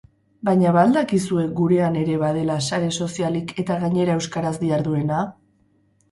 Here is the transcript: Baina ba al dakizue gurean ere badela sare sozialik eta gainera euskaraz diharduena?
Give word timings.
Baina 0.47 0.69
ba 0.75 0.83
al 0.83 0.93
dakizue 0.93 1.41
gurean 1.59 1.97
ere 2.03 2.15
badela 2.23 2.55
sare 2.67 2.87
sozialik 3.07 3.53
eta 3.65 3.75
gainera 3.83 4.15
euskaraz 4.21 4.55
diharduena? 4.63 5.21